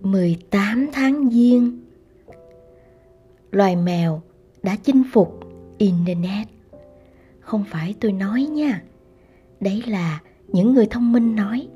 18 0.00 0.88
tháng 0.92 1.30
giêng, 1.30 1.80
Loài 3.50 3.76
mèo 3.76 4.22
đã 4.62 4.76
chinh 4.82 5.02
phục 5.12 5.40
Internet. 5.78 6.48
Không 7.40 7.64
phải 7.70 7.94
tôi 8.00 8.12
nói 8.12 8.42
nha, 8.42 8.82
Đấy 9.60 9.82
là 9.86 10.20
những 10.48 10.74
người 10.74 10.86
thông 10.86 11.12
minh 11.12 11.36
nói. 11.36 11.68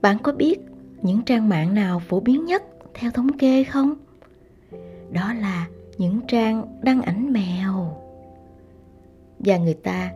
Bạn 0.00 0.18
có 0.22 0.32
biết 0.32 0.58
những 1.02 1.22
trang 1.22 1.48
mạng 1.48 1.74
nào 1.74 2.02
phổ 2.08 2.20
biến 2.20 2.44
nhất 2.44 2.62
theo 2.94 3.10
thống 3.10 3.38
kê 3.38 3.64
không? 3.64 3.94
Đó 5.12 5.34
là 5.34 5.66
những 5.98 6.20
trang 6.28 6.80
đăng 6.82 7.02
ảnh 7.02 7.32
mèo. 7.32 7.96
Và 9.38 9.56
người 9.56 9.74
ta 9.74 10.12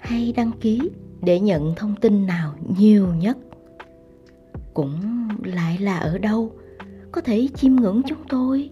hay 0.00 0.32
đăng 0.36 0.52
ký 0.60 0.90
để 1.22 1.40
nhận 1.40 1.74
thông 1.76 1.94
tin 2.00 2.26
nào 2.26 2.54
nhiều 2.78 3.14
nhất. 3.14 3.38
Cũng 4.74 5.00
lại 5.44 5.78
là 5.78 5.98
ở 5.98 6.18
đâu? 6.18 6.50
Có 7.12 7.20
thể 7.20 7.48
chiêm 7.54 7.76
ngưỡng 7.76 8.02
chúng 8.06 8.24
tôi. 8.28 8.70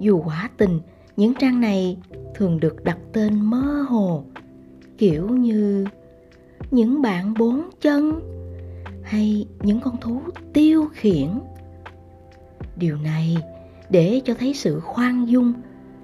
Dù 0.00 0.22
quả 0.26 0.50
tình, 0.56 0.80
những 1.16 1.34
trang 1.34 1.60
này 1.60 1.98
thường 2.34 2.60
được 2.60 2.84
đặt 2.84 2.98
tên 3.12 3.40
mơ 3.40 3.84
hồ, 3.88 4.24
kiểu 4.98 5.28
như 5.28 5.86
những 6.70 7.02
bạn 7.02 7.34
bốn 7.38 7.70
chân 7.80 8.20
hay 9.02 9.46
những 9.62 9.80
con 9.80 9.96
thú 10.00 10.20
tiêu 10.52 10.88
khiển. 10.92 11.28
Điều 12.76 12.96
này 12.96 13.36
để 13.90 14.20
cho 14.24 14.34
thấy 14.34 14.54
sự 14.54 14.80
khoan 14.80 15.28
dung 15.28 15.52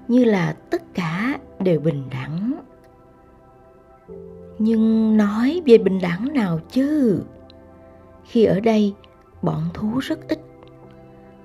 như 0.07 0.23
là 0.23 0.55
tất 0.69 0.93
cả 0.93 1.39
đều 1.59 1.79
bình 1.79 2.03
đẳng. 2.11 2.61
Nhưng 4.59 5.17
nói 5.17 5.61
về 5.65 5.77
bình 5.77 5.99
đẳng 6.01 6.33
nào 6.33 6.59
chứ? 6.71 7.19
Khi 8.23 8.45
ở 8.45 8.59
đây, 8.59 8.93
bọn 9.41 9.61
thú 9.73 9.99
rất 9.99 10.27
ít 10.27 10.44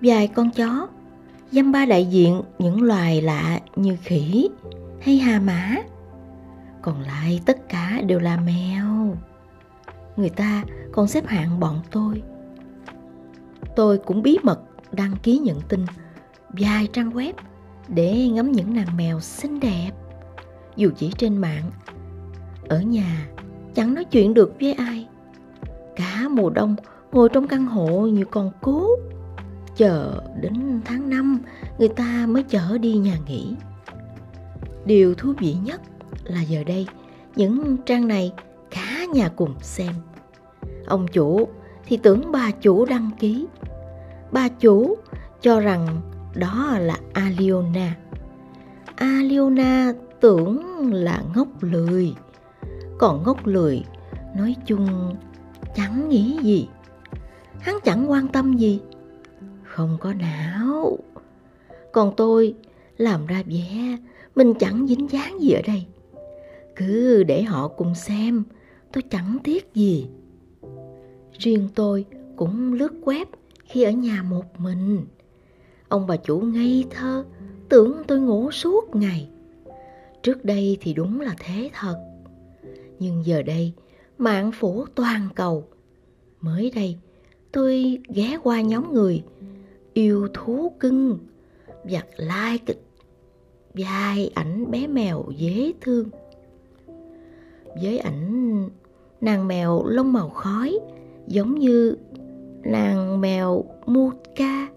vài 0.00 0.28
con 0.28 0.50
chó, 0.50 0.88
dăm 1.52 1.72
ba 1.72 1.86
đại 1.86 2.06
diện 2.06 2.42
những 2.58 2.82
loài 2.82 3.22
lạ 3.22 3.60
như 3.76 3.96
khỉ 4.02 4.48
hay 5.00 5.18
hà 5.18 5.40
mã. 5.40 5.76
Còn 6.82 7.00
lại 7.00 7.40
tất 7.46 7.68
cả 7.68 8.00
đều 8.06 8.18
là 8.18 8.36
mèo. 8.36 9.16
Người 10.16 10.30
ta 10.30 10.64
còn 10.92 11.08
xếp 11.08 11.26
hạng 11.26 11.60
bọn 11.60 11.80
tôi. 11.90 12.22
Tôi 13.76 13.98
cũng 13.98 14.22
bí 14.22 14.38
mật 14.42 14.60
đăng 14.92 15.16
ký 15.22 15.38
nhận 15.38 15.60
tin 15.68 15.86
vài 16.48 16.88
trang 16.92 17.10
web 17.10 17.32
để 17.88 18.28
ngắm 18.28 18.52
những 18.52 18.74
nàng 18.74 18.96
mèo 18.96 19.20
xinh 19.20 19.60
đẹp. 19.60 19.90
Dù 20.76 20.90
chỉ 20.96 21.12
trên 21.18 21.36
mạng, 21.36 21.70
ở 22.68 22.80
nhà 22.80 23.26
chẳng 23.74 23.94
nói 23.94 24.04
chuyện 24.04 24.34
được 24.34 24.56
với 24.60 24.72
ai. 24.72 25.06
Cả 25.96 26.28
mùa 26.30 26.50
đông 26.50 26.76
ngồi 27.12 27.28
trong 27.28 27.48
căn 27.48 27.66
hộ 27.66 28.06
như 28.06 28.24
con 28.24 28.50
cố 28.60 28.88
chờ 29.80 30.22
đến 30.40 30.80
tháng 30.84 31.10
năm, 31.10 31.38
người 31.78 31.88
ta 31.88 32.26
mới 32.28 32.42
chở 32.42 32.78
đi 32.78 32.94
nhà 32.94 33.18
nghỉ. 33.26 33.54
Điều 34.84 35.14
thú 35.14 35.32
vị 35.38 35.56
nhất 35.64 35.80
là 36.24 36.42
giờ 36.42 36.64
đây, 36.64 36.86
những 37.36 37.76
trang 37.86 38.08
này 38.08 38.32
cả 38.70 39.04
nhà 39.14 39.28
cùng 39.28 39.54
xem. 39.60 39.94
Ông 40.86 41.06
chủ 41.08 41.48
thì 41.86 41.96
tưởng 41.96 42.32
bà 42.32 42.50
chủ 42.50 42.84
đăng 42.84 43.10
ký. 43.18 43.46
Bà 44.32 44.48
chủ 44.48 44.96
cho 45.40 45.60
rằng 45.60 46.00
đó 46.34 46.76
là 46.78 46.96
aliona. 47.12 47.96
Aliona 48.96 49.92
tưởng 50.20 50.92
là 50.92 51.22
ngốc 51.34 51.48
lười. 51.60 52.14
Còn 52.98 53.22
ngốc 53.22 53.46
lười 53.46 53.84
nói 54.36 54.56
chung 54.66 55.16
chẳng 55.76 56.08
nghĩ 56.08 56.38
gì. 56.42 56.68
Hắn 57.60 57.74
chẳng 57.84 58.10
quan 58.10 58.28
tâm 58.28 58.56
gì 58.56 58.80
không 59.80 59.98
có 60.00 60.12
não. 60.14 60.98
Còn 61.92 62.12
tôi 62.16 62.54
làm 62.98 63.26
ra 63.26 63.42
vẻ, 63.46 63.96
mình 64.36 64.54
chẳng 64.58 64.86
dính 64.86 65.08
dáng 65.10 65.40
gì 65.40 65.52
ở 65.52 65.62
đây. 65.66 65.86
Cứ 66.76 67.22
để 67.22 67.42
họ 67.42 67.68
cùng 67.68 67.94
xem, 67.94 68.44
tôi 68.92 69.02
chẳng 69.10 69.38
tiếc 69.44 69.74
gì. 69.74 70.06
Riêng 71.38 71.68
tôi 71.74 72.04
cũng 72.36 72.72
lướt 72.72 72.92
web 73.04 73.26
khi 73.64 73.82
ở 73.82 73.90
nhà 73.90 74.22
một 74.22 74.60
mình. 74.60 75.06
Ông 75.88 76.06
bà 76.06 76.16
chủ 76.16 76.40
ngây 76.40 76.84
thơ, 76.90 77.24
tưởng 77.68 78.02
tôi 78.06 78.20
ngủ 78.20 78.50
suốt 78.50 78.96
ngày. 78.96 79.28
Trước 80.22 80.44
đây 80.44 80.76
thì 80.80 80.94
đúng 80.94 81.20
là 81.20 81.34
thế 81.38 81.70
thật. 81.72 81.96
Nhưng 82.98 83.26
giờ 83.26 83.42
đây, 83.42 83.72
mạng 84.18 84.52
phủ 84.52 84.84
toàn 84.94 85.28
cầu. 85.34 85.64
Mới 86.40 86.72
đây, 86.74 86.98
tôi 87.52 87.98
ghé 88.08 88.38
qua 88.42 88.60
nhóm 88.60 88.94
người 88.94 89.22
yêu 89.94 90.28
thú 90.34 90.72
cưng 90.80 91.18
và 91.84 92.02
like 92.16 92.74
vài 93.74 94.30
ảnh 94.34 94.70
bé 94.70 94.86
mèo 94.86 95.24
dễ 95.36 95.72
thương 95.80 96.08
với 97.74 97.98
ảnh, 97.98 98.68
nàng 99.20 99.48
mèo 99.48 99.86
lông 99.86 100.12
màu 100.12 100.28
khói, 100.28 100.78
giống 101.26 101.54
như 101.58 101.96
nàng 102.62 103.20
mèo 103.20 103.64
Mutka, 103.86 104.68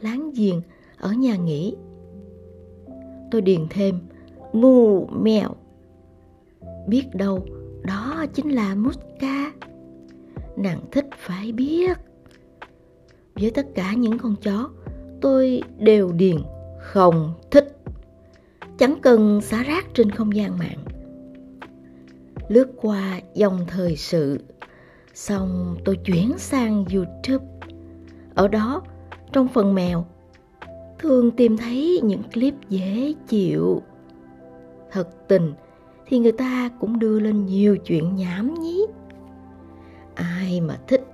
láng 0.00 0.32
giềng 0.34 0.60
ở 0.98 1.12
nhà 1.12 1.36
nghỉ. 1.36 1.74
Tôi 3.30 3.40
điền 3.40 3.66
thêm 3.70 3.98
ngu 4.52 5.06
mèo. 5.06 5.50
Biết 6.88 7.04
đâu 7.14 7.46
đó 7.82 8.26
chính 8.34 8.48
là 8.48 8.74
Mutka. 8.74 9.52
Nàng 10.56 10.80
thích 10.92 11.06
phải 11.18 11.52
biết. 11.52 11.98
Với 13.40 13.50
tất 13.50 13.66
cả 13.74 13.92
những 13.92 14.18
con 14.18 14.36
chó, 14.36 14.70
tôi 15.20 15.62
đều 15.78 16.12
điền 16.12 16.36
không 16.78 17.34
thích. 17.50 17.78
Chẳng 18.78 18.96
cần 19.02 19.40
xả 19.40 19.62
rác 19.62 19.86
trên 19.94 20.10
không 20.10 20.36
gian 20.36 20.58
mạng. 20.58 20.84
Lướt 22.48 22.72
qua 22.76 23.20
dòng 23.34 23.58
thời 23.68 23.96
sự, 23.96 24.38
xong 25.14 25.76
tôi 25.84 25.96
chuyển 26.04 26.32
sang 26.38 26.84
YouTube. 26.94 27.46
Ở 28.34 28.48
đó, 28.48 28.82
trong 29.32 29.48
phần 29.48 29.74
mèo, 29.74 30.04
thường 30.98 31.30
tìm 31.30 31.56
thấy 31.56 32.00
những 32.04 32.22
clip 32.34 32.54
dễ 32.68 33.14
chịu. 33.28 33.82
Thật 34.90 35.28
tình 35.28 35.52
thì 36.06 36.18
người 36.18 36.32
ta 36.32 36.70
cũng 36.80 36.98
đưa 36.98 37.20
lên 37.20 37.46
nhiều 37.46 37.76
chuyện 37.76 38.16
nhảm 38.16 38.54
nhí. 38.54 38.80
Ai 40.14 40.60
mà 40.60 40.78
thích 40.88 41.13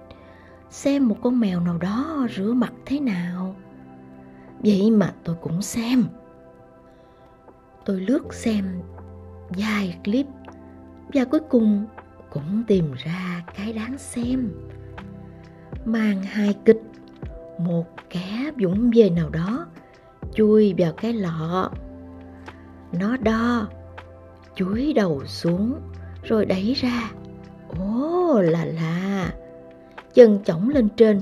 xem 0.70 1.08
một 1.08 1.16
con 1.22 1.40
mèo 1.40 1.60
nào 1.60 1.78
đó 1.78 2.26
rửa 2.36 2.52
mặt 2.52 2.72
thế 2.86 3.00
nào. 3.00 3.56
Vậy 4.64 4.90
mà 4.90 5.14
tôi 5.24 5.36
cũng 5.40 5.62
xem. 5.62 6.04
Tôi 7.84 8.00
lướt 8.00 8.34
xem 8.34 8.80
vài 9.48 9.98
clip 10.04 10.26
và 11.14 11.24
cuối 11.24 11.40
cùng 11.48 11.86
cũng 12.30 12.64
tìm 12.66 12.92
ra 12.96 13.44
cái 13.56 13.72
đáng 13.72 13.98
xem. 13.98 14.50
mang 15.84 16.22
hài 16.22 16.54
kịch, 16.64 16.82
một 17.58 17.86
kẻ 18.10 18.50
dũng 18.60 18.90
về 18.94 19.10
nào 19.10 19.30
đó 19.30 19.66
chui 20.34 20.74
vào 20.78 20.92
cái 20.92 21.12
lọ. 21.12 21.70
Nó 22.92 23.16
đo, 23.16 23.68
chuối 24.54 24.92
đầu 24.92 25.24
xuống 25.26 25.80
rồi 26.22 26.46
đẩy 26.46 26.74
ra. 26.74 27.10
Ố 27.78 28.40
là 28.40 28.64
là, 28.64 29.32
chân 30.14 30.40
chỏng 30.44 30.68
lên 30.68 30.88
trên, 30.96 31.20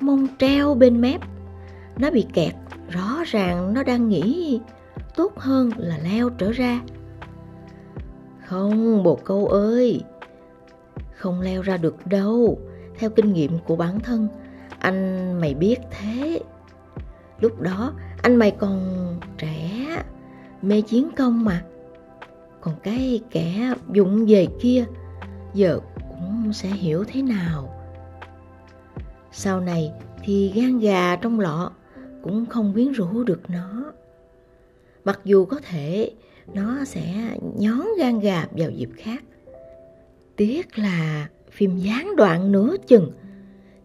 mông 0.00 0.26
treo 0.38 0.74
bên 0.74 1.00
mép. 1.00 1.20
Nó 1.98 2.10
bị 2.10 2.26
kẹt, 2.32 2.54
rõ 2.90 3.22
ràng 3.26 3.74
nó 3.74 3.82
đang 3.82 4.08
nghĩ 4.08 4.60
tốt 5.16 5.38
hơn 5.38 5.70
là 5.76 5.98
leo 5.98 6.30
trở 6.30 6.52
ra. 6.52 6.80
Không, 8.46 9.02
bồ 9.02 9.14
câu 9.14 9.46
ơi, 9.46 10.02
không 11.16 11.40
leo 11.40 11.62
ra 11.62 11.76
được 11.76 12.06
đâu. 12.06 12.58
Theo 12.98 13.10
kinh 13.10 13.32
nghiệm 13.32 13.58
của 13.66 13.76
bản 13.76 14.00
thân, 14.00 14.28
anh 14.78 15.32
mày 15.40 15.54
biết 15.54 15.76
thế. 15.90 16.40
Lúc 17.40 17.60
đó 17.60 17.92
anh 18.22 18.36
mày 18.36 18.50
còn 18.50 18.80
trẻ, 19.38 19.86
mê 20.62 20.80
chiến 20.80 21.08
công 21.16 21.44
mà. 21.44 21.62
Còn 22.60 22.74
cái 22.82 23.20
kẻ 23.30 23.74
dụng 23.92 24.24
về 24.28 24.46
kia, 24.60 24.84
giờ 25.54 25.80
cũng 26.08 26.52
sẽ 26.52 26.68
hiểu 26.68 27.04
thế 27.08 27.22
nào. 27.22 27.73
Sau 29.36 29.60
này 29.60 29.92
thì 30.22 30.52
gan 30.54 30.78
gà 30.78 31.16
trong 31.16 31.40
lọ 31.40 31.72
cũng 32.22 32.46
không 32.46 32.72
quyến 32.74 32.92
rũ 32.92 33.24
được 33.24 33.40
nó. 33.48 33.92
Mặc 35.04 35.20
dù 35.24 35.44
có 35.44 35.60
thể 35.68 36.10
nó 36.54 36.84
sẽ 36.84 37.36
nhón 37.58 37.86
gan 37.98 38.20
gà 38.20 38.46
vào 38.50 38.70
dịp 38.70 38.88
khác. 38.96 39.24
Tiếc 40.36 40.78
là 40.78 41.28
phim 41.50 41.76
gián 41.76 42.16
đoạn 42.16 42.52
nửa 42.52 42.76
chừng, 42.86 43.12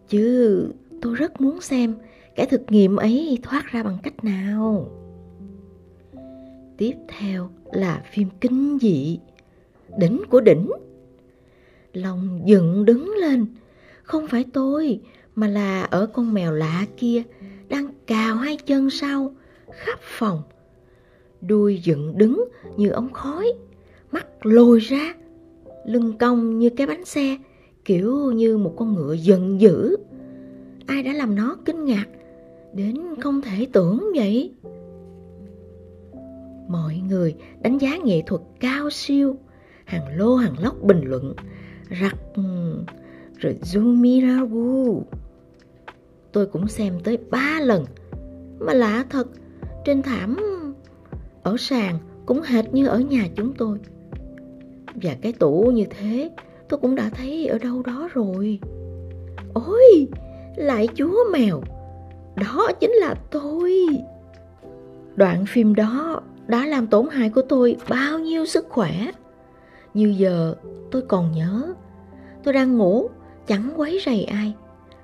chứ 0.08 0.72
tôi 1.02 1.14
rất 1.14 1.40
muốn 1.40 1.60
xem 1.60 1.94
cái 2.36 2.46
thực 2.46 2.62
nghiệm 2.68 2.96
ấy 2.96 3.38
thoát 3.42 3.66
ra 3.66 3.82
bằng 3.82 3.98
cách 4.02 4.24
nào. 4.24 4.88
Tiếp 6.76 6.94
theo 7.08 7.50
là 7.72 8.02
phim 8.12 8.28
kinh 8.40 8.78
dị, 8.80 9.18
đỉnh 9.98 10.22
của 10.30 10.40
đỉnh. 10.40 10.70
Lòng 11.92 12.40
dựng 12.44 12.84
đứng 12.84 13.14
lên, 13.20 13.46
không 14.02 14.28
phải 14.28 14.44
tôi 14.52 15.00
mà 15.40 15.48
là 15.48 15.82
ở 15.82 16.06
con 16.06 16.34
mèo 16.34 16.52
lạ 16.52 16.86
kia 16.96 17.22
đang 17.68 17.88
cào 18.06 18.36
hai 18.36 18.56
chân 18.56 18.90
sau 18.90 19.34
khắp 19.72 19.98
phòng. 20.02 20.42
Đuôi 21.40 21.80
dựng 21.84 22.18
đứng 22.18 22.44
như 22.76 22.90
ống 22.90 23.12
khói, 23.12 23.52
mắt 24.12 24.46
lồi 24.46 24.78
ra, 24.78 25.14
lưng 25.86 26.12
cong 26.18 26.58
như 26.58 26.70
cái 26.70 26.86
bánh 26.86 27.04
xe, 27.04 27.36
kiểu 27.84 28.32
như 28.32 28.58
một 28.58 28.74
con 28.76 28.94
ngựa 28.94 29.12
giận 29.12 29.60
dữ. 29.60 29.96
Ai 30.86 31.02
đã 31.02 31.12
làm 31.12 31.34
nó 31.34 31.56
kinh 31.64 31.84
ngạc 31.84 32.06
đến 32.74 32.96
không 33.20 33.42
thể 33.42 33.66
tưởng 33.72 34.12
vậy? 34.14 34.54
Mọi 36.68 36.96
người 37.08 37.34
đánh 37.62 37.78
giá 37.78 37.96
nghệ 38.04 38.22
thuật 38.26 38.42
cao 38.60 38.90
siêu, 38.90 39.36
hàng 39.84 40.18
lô 40.18 40.36
hàng 40.36 40.54
lóc 40.58 40.82
bình 40.82 41.00
luận, 41.04 41.34
rặt 42.00 42.16
ừ, 42.34 42.42
rồi 43.38 43.58
Zumiragu. 43.62 45.02
Tôi 46.32 46.46
cũng 46.46 46.68
xem 46.68 47.00
tới 47.04 47.18
ba 47.30 47.60
lần, 47.62 47.84
mà 48.58 48.74
lạ 48.74 49.04
thật, 49.10 49.26
trên 49.84 50.02
thảm 50.02 50.36
ở 51.42 51.56
sàn 51.58 51.98
cũng 52.26 52.42
hệt 52.42 52.74
như 52.74 52.86
ở 52.86 52.98
nhà 52.98 53.28
chúng 53.36 53.54
tôi. 53.54 53.78
Và 54.94 55.16
cái 55.22 55.32
tủ 55.32 55.70
như 55.74 55.84
thế 55.90 56.30
tôi 56.68 56.80
cũng 56.80 56.94
đã 56.94 57.10
thấy 57.14 57.46
ở 57.46 57.58
đâu 57.58 57.82
đó 57.82 58.08
rồi. 58.14 58.58
Ôi, 59.54 60.08
lại 60.56 60.88
chúa 60.94 61.24
mèo, 61.32 61.60
đó 62.36 62.68
chính 62.80 62.90
là 62.90 63.14
tôi. 63.30 63.86
Đoạn 65.16 65.46
phim 65.46 65.74
đó 65.74 66.20
đã 66.46 66.66
làm 66.66 66.86
tổn 66.86 67.08
hại 67.08 67.30
của 67.30 67.42
tôi 67.42 67.76
bao 67.88 68.18
nhiêu 68.18 68.46
sức 68.46 68.66
khỏe. 68.68 69.10
Như 69.94 70.14
giờ 70.18 70.54
tôi 70.90 71.02
còn 71.02 71.32
nhớ, 71.32 71.74
tôi 72.44 72.54
đang 72.54 72.78
ngủ, 72.78 73.08
chẳng 73.46 73.70
quấy 73.76 74.02
rầy 74.06 74.24
ai. 74.24 74.54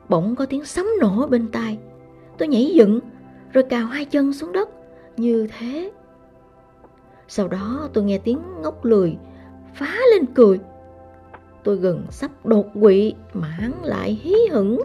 Bỗng 0.09 0.37
có 0.37 0.47
tiếng 0.47 0.65
sấm 0.65 0.87
nổ 1.01 1.27
bên 1.27 1.49
tai. 1.49 1.79
Tôi 2.39 2.49
nhảy 2.49 2.73
dựng, 2.75 3.01
rồi 3.53 3.65
cào 3.65 3.87
hai 3.87 4.05
chân 4.05 4.33
xuống 4.33 4.53
đất, 4.53 4.69
như 5.17 5.47
thế. 5.59 5.91
Sau 7.29 7.49
đó 7.49 7.89
tôi 7.93 8.05
nghe 8.05 8.19
tiếng 8.19 8.39
ngốc 8.63 8.85
lười, 8.85 9.17
phá 9.75 9.95
lên 10.13 10.27
cười. 10.35 10.61
Tôi 11.65 11.77
gần 11.77 12.07
sắp 12.11 12.47
đột 12.47 12.67
quỵ 12.81 13.15
mà 13.35 13.49
hắn 13.49 13.73
lại 13.85 14.21
hí 14.23 14.35
hửng. 14.51 14.81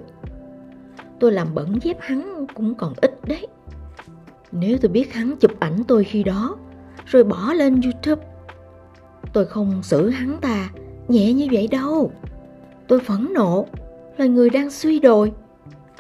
Tôi 1.20 1.32
làm 1.32 1.56
bẩn 1.56 1.80
dép 1.82 1.98
hắn 2.00 2.46
cũng 2.54 2.76
còn 2.76 2.94
ít 3.02 3.20
đấy. 3.28 3.48
Nếu 4.52 4.78
tôi 4.82 4.92
biết 4.92 5.14
hắn 5.14 5.36
chụp 5.40 5.52
ảnh 5.60 5.84
tôi 5.88 6.04
khi 6.04 6.24
đó, 6.24 6.58
rồi 7.06 7.24
bỏ 7.24 7.54
lên 7.54 7.82
YouTube, 7.82 8.28
tôi 9.34 9.46
không 9.46 9.84
xử 9.84 10.10
hắn 10.10 10.38
ta 10.42 10.70
nhẹ 11.08 11.34
như 11.34 11.48
vậy 11.52 11.68
đâu. 11.68 12.12
Tôi 12.88 13.00
phẫn 13.00 13.34
nộ, 13.34 13.66
là 14.22 14.28
người 14.28 14.50
đang 14.50 14.70
suy 14.70 15.00
đồi. 15.00 15.32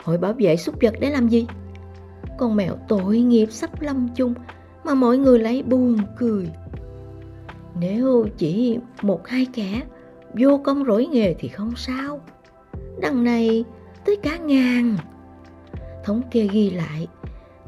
Hội 0.03 0.17
bảo 0.17 0.33
vệ 0.39 0.57
súc 0.57 0.75
vật 0.81 0.93
để 0.99 1.09
làm 1.09 1.27
gì? 1.27 1.47
Con 2.37 2.55
mèo 2.55 2.77
tội 2.87 3.19
nghiệp 3.19 3.51
sắp 3.51 3.81
lâm 3.81 4.07
chung 4.15 4.33
mà 4.83 4.93
mọi 4.93 5.17
người 5.17 5.39
lại 5.39 5.63
buồn 5.63 5.97
cười. 6.17 6.49
Nếu 7.79 8.27
chỉ 8.37 8.79
một 9.01 9.27
hai 9.27 9.47
kẻ 9.53 9.81
vô 10.33 10.61
công 10.63 10.85
rỗi 10.85 11.05
nghề 11.05 11.35
thì 11.39 11.47
không 11.47 11.73
sao. 11.75 12.21
Đằng 12.99 13.23
này 13.23 13.65
tới 14.05 14.15
cả 14.15 14.37
ngàn. 14.37 14.97
Thống 16.03 16.21
kê 16.31 16.47
ghi 16.51 16.69
lại 16.69 17.07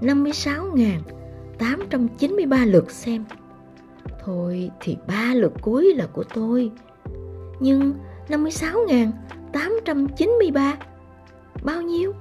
56.893 0.02 2.66
lượt 2.66 2.92
xem. 2.92 3.26
Thôi 4.26 4.72
thì 4.80 4.98
ba 5.08 5.34
lượt 5.34 5.54
cuối 5.62 5.94
là 5.96 6.08
của 6.14 6.24
tôi. 6.34 6.72
Nhưng 7.60 7.94
56.893 9.54 10.76
Bao 11.64 11.82
nhiêu? 11.82 12.14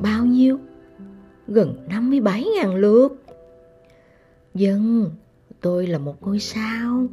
Bao 0.00 0.24
nhiêu? 0.24 0.58
Gần 1.46 1.86
57.000 1.88 2.76
lượt. 2.76 3.24
Dân, 4.54 5.10
tôi 5.60 5.86
là 5.86 5.98
một 5.98 6.22
ngôi 6.22 6.38
sao. 6.38 7.06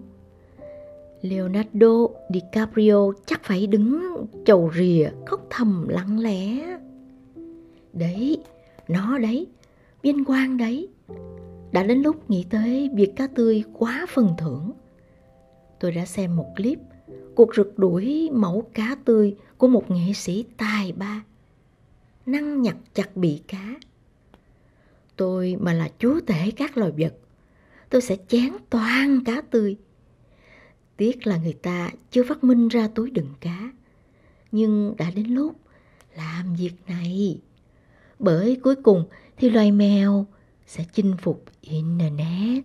Leonardo 1.21 2.07
DiCaprio 2.33 3.11
chắc 3.25 3.43
phải 3.43 3.67
đứng 3.67 4.25
chầu 4.45 4.71
rìa 4.75 5.09
khóc 5.25 5.47
thầm 5.49 5.87
lặng 5.87 6.19
lẽ. 6.19 6.77
Đấy, 7.93 8.37
nó 8.87 9.17
đấy, 9.17 9.47
vinh 10.01 10.25
quang 10.25 10.57
đấy. 10.57 10.89
Đã 11.71 11.83
đến 11.83 12.01
lúc 12.01 12.29
nghĩ 12.29 12.45
tới 12.49 12.89
việc 12.93 13.15
cá 13.15 13.27
tươi 13.27 13.63
quá 13.73 14.05
phần 14.09 14.29
thưởng. 14.37 14.71
Tôi 15.79 15.91
đã 15.91 16.05
xem 16.05 16.35
một 16.35 16.45
clip 16.55 16.79
cuộc 17.35 17.55
rượt 17.55 17.73
đuổi 17.77 18.29
mẫu 18.33 18.69
cá 18.73 18.95
tươi 19.05 19.35
của 19.57 19.67
một 19.67 19.91
nghệ 19.91 20.13
sĩ 20.13 20.45
tài 20.57 20.91
ba. 20.91 21.23
Năng 22.25 22.61
nhặt 22.61 22.75
chặt 22.93 23.15
bị 23.15 23.41
cá. 23.47 23.75
Tôi 25.15 25.55
mà 25.59 25.73
là 25.73 25.89
chúa 25.99 26.19
tể 26.25 26.51
các 26.51 26.77
loài 26.77 26.91
vật, 26.97 27.17
tôi 27.89 28.01
sẽ 28.01 28.17
chén 28.27 28.53
toàn 28.69 29.23
cá 29.25 29.41
tươi. 29.41 29.77
Tiếc 30.97 31.27
là 31.27 31.37
người 31.37 31.53
ta 31.53 31.91
chưa 32.11 32.23
phát 32.23 32.43
minh 32.43 32.67
ra 32.67 32.87
túi 32.87 33.11
đựng 33.11 33.33
cá. 33.39 33.71
Nhưng 34.51 34.95
đã 34.97 35.11
đến 35.15 35.25
lúc 35.25 35.55
làm 36.17 36.55
việc 36.55 36.73
này. 36.87 37.41
Bởi 38.19 38.59
cuối 38.63 38.75
cùng 38.75 39.05
thì 39.37 39.49
loài 39.49 39.71
mèo 39.71 40.25
sẽ 40.67 40.85
chinh 40.93 41.15
phục 41.21 41.43
Internet. 41.61 42.63